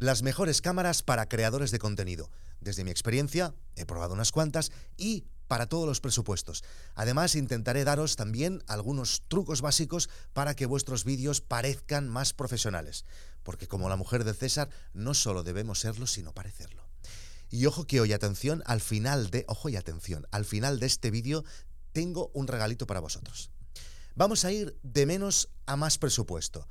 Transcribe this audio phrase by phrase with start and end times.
[0.00, 2.30] Las mejores cámaras para creadores de contenido.
[2.60, 6.62] Desde mi experiencia, he probado unas cuantas y para todos los presupuestos.
[6.94, 13.06] Además, intentaré daros también algunos trucos básicos para que vuestros vídeos parezcan más profesionales.
[13.42, 16.88] Porque como la mujer de César, no solo debemos serlo, sino parecerlo.
[17.50, 21.10] Y ojo que hoy, atención, al final de, ojo y atención, al final de este
[21.10, 21.44] vídeo
[21.90, 23.50] tengo un regalito para vosotros.
[24.14, 26.68] Vamos a ir de menos a más presupuesto.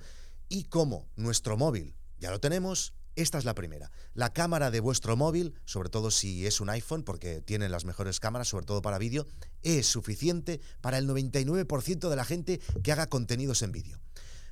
[0.48, 3.92] Y como nuestro móvil ya lo tenemos, esta es la primera.
[4.14, 8.20] La cámara de vuestro móvil, sobre todo si es un iPhone, porque tienen las mejores
[8.20, 9.28] cámaras, sobre todo para vídeo,
[9.64, 14.00] es suficiente para el 99% de la gente que haga contenidos en vídeo.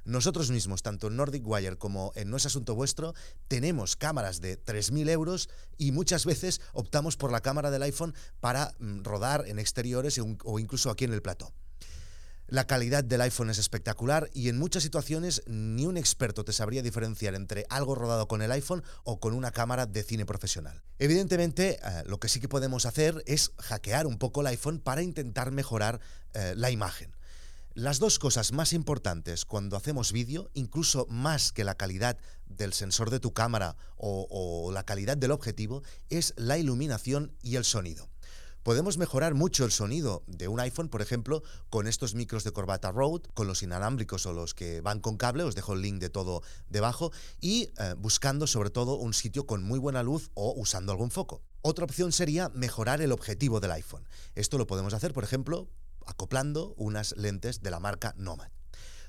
[0.03, 3.13] Nosotros mismos, tanto en Nordic Wire como en No es Asunto Vuestro,
[3.47, 8.73] tenemos cámaras de 3.000 euros y muchas veces optamos por la cámara del iPhone para
[8.79, 11.53] mm, rodar en exteriores o incluso aquí en el plató.
[12.47, 16.83] La calidad del iPhone es espectacular y en muchas situaciones ni un experto te sabría
[16.83, 20.83] diferenciar entre algo rodado con el iPhone o con una cámara de cine profesional.
[20.99, 25.01] Evidentemente, eh, lo que sí que podemos hacer es hackear un poco el iPhone para
[25.01, 25.99] intentar mejorar
[26.33, 27.15] eh, la imagen.
[27.73, 33.09] Las dos cosas más importantes cuando hacemos vídeo, incluso más que la calidad del sensor
[33.09, 38.07] de tu cámara o la calidad del objetivo, es la iluminación y el sonido.
[38.65, 42.91] Podemos mejorar mucho el sonido de un iPhone, por ejemplo, con estos micros de corbata
[42.91, 46.09] Rode, con los inalámbricos o los que van con cable, os dejo el link de
[46.09, 50.91] todo debajo, y eh, buscando sobre todo un sitio con muy buena luz o usando
[50.91, 51.43] algún foco.
[51.61, 54.07] Otra opción sería mejorar el objetivo del iPhone.
[54.33, 55.69] Esto lo podemos hacer, por ejemplo,
[56.07, 58.49] acoplando unas lentes de la marca Nomad.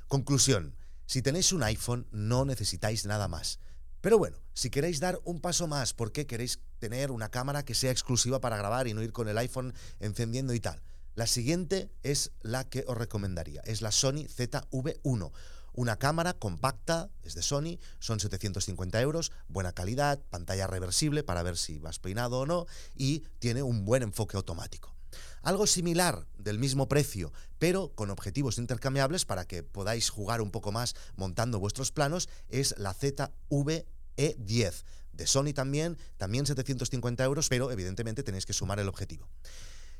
[0.07, 3.59] Conclusión, si tenéis un iPhone no necesitáis nada más.
[4.07, 7.91] Pero bueno, si queréis dar un paso más, porque queréis tener una cámara que sea
[7.91, 10.81] exclusiva para grabar y no ir con el iPhone encendiendo y tal.
[11.17, 15.33] La siguiente es la que os recomendaría, es la Sony ZV1.
[15.73, 21.57] Una cámara compacta, es de Sony, son 750 euros, buena calidad, pantalla reversible para ver
[21.57, 24.95] si vas peinado o no y tiene un buen enfoque automático.
[25.43, 30.71] Algo similar, del mismo precio, pero con objetivos intercambiables para que podáis jugar un poco
[30.71, 33.85] más montando vuestros planos, es la ZV
[34.17, 34.85] E10.
[35.13, 39.29] De Sony también, también 750 euros, pero evidentemente tenéis que sumar el objetivo.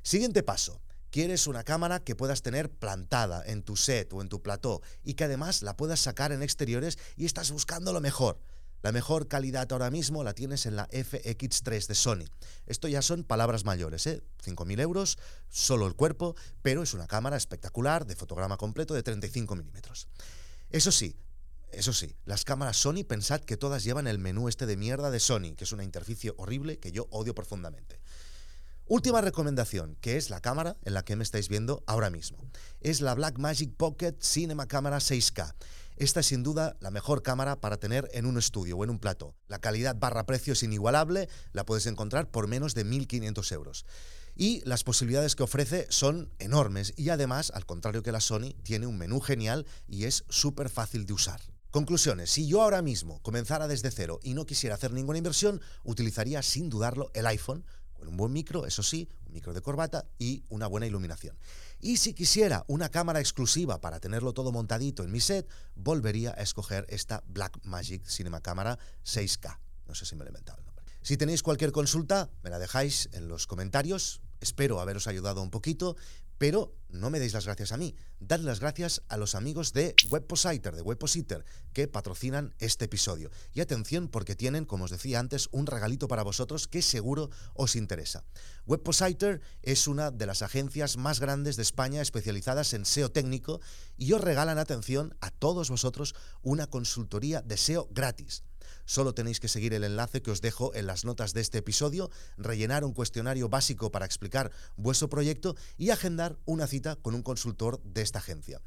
[0.03, 0.81] Siguiente paso.
[1.11, 5.15] Quieres una cámara que puedas tener plantada en tu set o en tu plató y
[5.15, 8.39] que además la puedas sacar en exteriores y estás buscando lo mejor.
[8.83, 12.25] La mejor calidad ahora mismo la tienes en la FX3 de Sony.
[12.67, 14.23] Esto ya son palabras mayores, ¿eh?
[14.45, 19.57] 5.000 euros, solo el cuerpo, pero es una cámara espectacular de fotograma completo de 35
[19.57, 20.09] milímetros.
[20.71, 21.17] Eso sí,
[21.77, 25.21] eso sí, las cámaras Sony, pensad que todas llevan el menú este de mierda de
[25.21, 28.01] Sony, que es una interficie horrible que yo odio profundamente.
[28.89, 32.39] Última recomendación, que es la cámara en la que me estáis viendo ahora mismo.
[32.81, 35.55] Es la Blackmagic Pocket Cinema Camera 6K.
[35.97, 39.01] Esta es sin duda la mejor cámara para tener en un estudio o en un
[39.01, 39.35] plato.
[39.49, 43.87] La calidad barra precio es inigualable, la puedes encontrar por menos de 1.500 euros.
[44.37, 48.87] Y las posibilidades que ofrece son enormes y además, al contrario que la Sony, tiene
[48.87, 51.41] un menú genial y es súper fácil de usar.
[51.77, 52.31] Conclusiones.
[52.31, 56.71] Si yo ahora mismo comenzara desde cero y no quisiera hacer ninguna inversión, utilizaría sin
[56.71, 60.69] dudarlo el iPhone, con un buen micro, eso sí, un micro de corbata y una
[60.69, 61.37] buena iluminación.
[61.79, 66.41] Y si quisiera una cámara exclusiva para tenerlo todo montadito en mi set, volvería a
[66.41, 69.59] escoger esta Blackmagic Cinema Camera 6K.
[69.87, 70.87] No sé si me lo he inventado el nombre.
[71.03, 74.23] Si tenéis cualquier consulta, me la dejáis en los comentarios.
[74.41, 75.97] Espero haberos ayudado un poquito.
[76.39, 79.95] Pero no me deis las gracias a mí, dad las gracias a los amigos de
[80.11, 83.31] Webpositer, de Webpositer, que patrocinan este episodio.
[83.53, 87.77] Y atención porque tienen, como os decía antes, un regalito para vosotros que seguro os
[87.77, 88.25] interesa.
[88.67, 93.61] Webpositer es una de las agencias más grandes de España especializadas en SEO técnico
[93.97, 98.45] y os regalan, atención, a todos vosotros una consultoría de SEO gratis.
[98.85, 102.11] Solo tenéis que seguir el enlace que os dejo en las notas de este episodio,
[102.37, 107.83] rellenar un cuestionario básico para explicar vuestro proyecto y agendar una cita con un consultor
[107.83, 108.61] de esta agencia.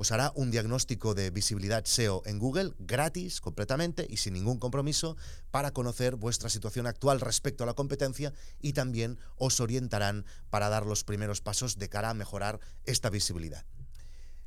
[0.00, 5.16] Os hará un diagnóstico de visibilidad SEO en Google gratis, completamente y sin ningún compromiso
[5.50, 10.86] para conocer vuestra situación actual respecto a la competencia y también os orientarán para dar
[10.86, 13.66] los primeros pasos de cara a mejorar esta visibilidad.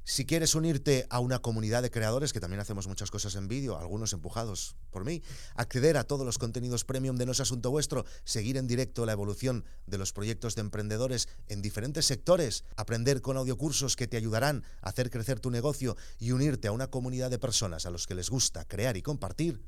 [0.03, 3.77] Si quieres unirte a una comunidad de creadores, que también hacemos muchas cosas en vídeo,
[3.77, 5.21] algunos empujados por mí,
[5.55, 9.11] acceder a todos los contenidos premium de No es Asunto Vuestro, seguir en directo la
[9.11, 14.63] evolución de los proyectos de emprendedores en diferentes sectores, aprender con audiocursos que te ayudarán
[14.81, 18.15] a hacer crecer tu negocio y unirte a una comunidad de personas a los que
[18.15, 19.63] les gusta crear y compartir,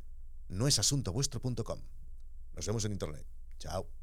[0.50, 1.80] no es asuntovuestro.com.
[2.56, 3.25] Nos vemos en internet.
[3.59, 4.02] Chao.